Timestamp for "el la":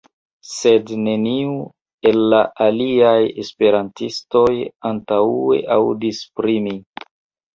2.11-2.39